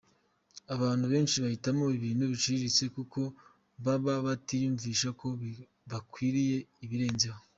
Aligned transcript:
Abantu 0.75 1.05
benshi 1.13 1.35
bahitamo 1.43 1.83
ibintu 1.97 2.23
biciriritse 2.31 2.83
kuko 2.95 3.19
baba 3.85 4.13
batiyumvisha 4.25 5.09
ko 5.19 5.27
bakwiriye 5.91 6.57
ibirenzeho. 6.85 7.39